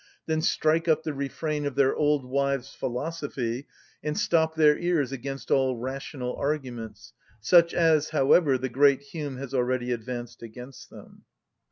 [0.25, 3.67] then strike up the refrain of their old wives' philosophy,
[4.01, 9.53] and stop their ears against all rational arguments, such as, however, the great Hume has
[9.53, 11.25] already advanced against them.